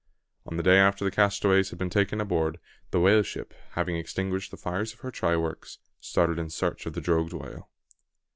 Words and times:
On 0.47 0.57
the 0.57 0.63
day 0.63 0.79
after 0.79 1.05
the 1.05 1.11
castaways 1.11 1.69
had 1.69 1.77
been 1.77 1.91
taken 1.91 2.19
aboard, 2.19 2.57
the 2.89 2.99
whale 2.99 3.21
ship, 3.21 3.53
having 3.73 3.97
extinguished 3.97 4.49
the 4.49 4.57
fires 4.57 4.93
of 4.93 5.01
her 5.01 5.11
try 5.11 5.37
works, 5.37 5.77
started 5.99 6.39
in 6.39 6.49
search 6.49 6.87
of 6.87 6.93
the 6.93 7.01
drogued 7.01 7.33
whale. 7.33 7.69